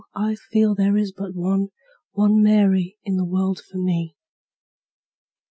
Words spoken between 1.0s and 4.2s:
but one, One Mary in the world for me.